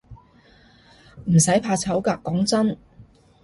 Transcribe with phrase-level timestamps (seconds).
[1.25, 2.79] 唔使怕醜㗎，講真